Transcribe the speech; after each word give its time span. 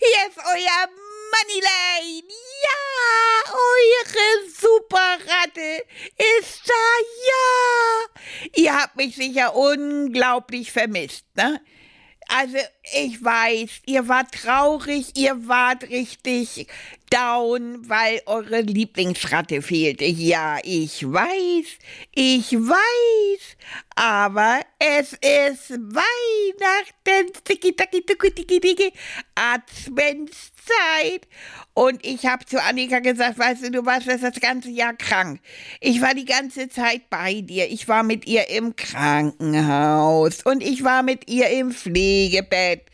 Hier 0.00 0.28
ist 0.28 0.38
euer 0.38 0.88
Moneyline. 1.32 2.28
Ja, 2.62 3.52
eure 3.52 4.48
Superratte 4.48 5.84
ist 6.38 6.62
da. 6.68 6.74
Ja. 7.26 8.50
Ihr 8.54 8.74
habt 8.80 8.94
mich 8.94 9.16
sicher 9.16 9.56
unglaublich 9.56 10.70
vermisst, 10.70 11.24
ne? 11.34 11.60
Also, 12.28 12.58
ich 12.92 13.24
weiß, 13.24 13.82
ihr 13.86 14.06
wart 14.06 14.32
traurig, 14.32 15.16
ihr 15.16 15.48
wart 15.48 15.82
richtig 15.84 16.68
down, 17.10 17.88
weil 17.88 18.20
eure 18.26 18.60
Lieblingsratte 18.60 19.62
fehlte. 19.62 20.04
Ja, 20.04 20.58
ich 20.62 21.04
weiß, 21.04 21.66
ich 22.14 22.52
weiß, 22.52 23.56
aber 23.94 24.60
es 24.78 25.12
ist 25.14 25.70
Weihnachten, 25.70 27.32
tiki 27.44 27.74
taki 27.74 28.02
tuki 28.02 28.30
tiki 28.30 28.60
tiki, 28.60 28.92
Adventszeit. 29.34 31.26
Und 31.74 32.04
ich 32.04 32.26
habe 32.26 32.44
zu 32.44 32.62
Annika 32.62 32.98
gesagt, 32.98 33.38
weißt 33.38 33.64
du, 33.64 33.70
du 33.70 33.86
warst 33.86 34.08
das 34.08 34.40
ganze 34.40 34.70
Jahr 34.70 34.94
krank. 34.94 35.40
Ich 35.80 36.00
war 36.00 36.14
die 36.14 36.24
ganze 36.24 36.68
Zeit 36.68 37.08
bei 37.08 37.40
dir. 37.40 37.70
Ich 37.70 37.88
war 37.88 38.02
mit 38.02 38.26
ihr 38.26 38.48
im 38.50 38.74
Krankenhaus 38.74 40.42
und 40.42 40.62
ich 40.62 40.82
war 40.82 41.02
mit 41.02 41.30
ihr 41.30 41.48
im 41.50 41.72
Pflegebett. 41.72 42.86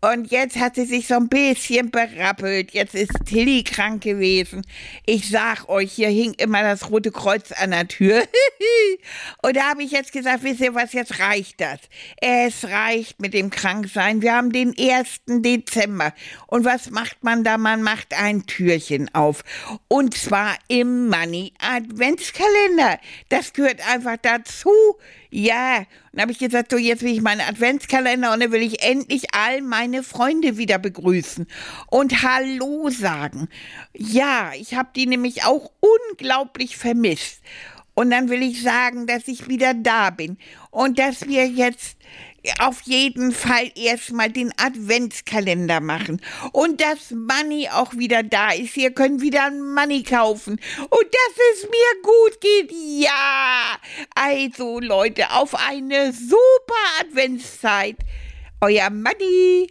Und 0.00 0.30
jetzt 0.30 0.56
hat 0.56 0.76
sie 0.76 0.84
sich 0.84 1.08
so 1.08 1.14
ein 1.14 1.28
bisschen 1.28 1.90
berappelt. 1.90 2.70
Jetzt 2.70 2.94
ist 2.94 3.10
Tilly 3.26 3.64
krank 3.64 4.02
gewesen. 4.02 4.64
Ich 5.04 5.28
sag 5.28 5.68
euch, 5.68 5.92
hier 5.92 6.08
hing 6.08 6.34
immer 6.34 6.62
das 6.62 6.90
Rote 6.90 7.10
Kreuz 7.10 7.50
an 7.50 7.72
der 7.72 7.88
Tür. 7.88 8.22
und 9.42 9.56
da 9.56 9.70
habe 9.70 9.82
ich 9.82 9.90
jetzt 9.90 10.12
gesagt, 10.12 10.44
wisst 10.44 10.60
ihr 10.60 10.74
was, 10.74 10.92
jetzt 10.92 11.18
reicht 11.18 11.60
das. 11.60 11.80
Es 12.18 12.64
reicht 12.64 13.20
mit 13.20 13.34
dem 13.34 13.50
Kranksein. 13.50 14.22
Wir 14.22 14.34
haben 14.34 14.52
den 14.52 14.72
1. 14.78 15.22
Dezember. 15.26 16.14
Und 16.46 16.64
was 16.64 16.90
macht 16.90 17.24
man 17.24 17.42
da? 17.42 17.58
Man 17.58 17.82
macht 17.82 18.14
ein 18.14 18.46
Türchen 18.46 19.12
auf. 19.16 19.42
Und 19.88 20.14
zwar 20.16 20.54
im 20.68 21.08
Money 21.08 21.52
Adventskalender. 21.58 23.00
Das 23.30 23.52
gehört 23.52 23.80
einfach 23.88 24.16
dazu. 24.22 24.70
Ja, 25.30 25.84
und 26.18 26.22
habe 26.22 26.32
ich 26.32 26.40
gesagt, 26.40 26.72
so 26.72 26.78
jetzt 26.78 27.04
will 27.04 27.12
ich 27.12 27.22
meinen 27.22 27.42
Adventskalender 27.42 28.32
und 28.32 28.40
dann 28.40 28.50
will 28.50 28.60
ich 28.60 28.82
endlich 28.82 29.36
all 29.36 29.62
meine 29.62 30.02
Freunde 30.02 30.56
wieder 30.56 30.76
begrüßen 30.80 31.46
und 31.92 32.24
Hallo 32.24 32.90
sagen. 32.90 33.48
Ja, 33.94 34.50
ich 34.58 34.74
habe 34.74 34.88
die 34.96 35.06
nämlich 35.06 35.44
auch 35.44 35.70
unglaublich 35.78 36.76
vermisst. 36.76 37.40
Und 37.94 38.10
dann 38.10 38.30
will 38.30 38.42
ich 38.42 38.62
sagen, 38.62 39.06
dass 39.06 39.28
ich 39.28 39.48
wieder 39.48 39.74
da 39.74 40.10
bin 40.10 40.38
und 40.72 40.98
dass 40.98 41.28
wir 41.28 41.46
jetzt 41.46 41.98
auf 42.60 42.80
jeden 42.82 43.32
Fall 43.32 43.70
erstmal 43.74 44.30
den 44.30 44.52
Adventskalender 44.56 45.80
machen 45.80 46.20
und 46.52 46.80
dass 46.80 47.10
Money 47.10 47.68
auch 47.68 47.94
wieder 47.94 48.22
da 48.22 48.52
ist. 48.52 48.76
Wir 48.76 48.92
können 48.92 49.20
wieder 49.20 49.50
Money 49.50 50.02
kaufen 50.02 50.52
und 50.52 51.04
dass 51.04 51.54
es 51.54 51.62
mir 51.64 52.02
gut 52.02 52.40
geht. 52.40 52.72
Ja, 52.72 53.67
also 54.28 54.78
Leute, 54.78 55.30
auf 55.30 55.54
eine 55.54 56.12
super 56.12 56.74
Adventszeit. 57.00 57.96
Euer 58.60 58.90
Money. 58.90 59.68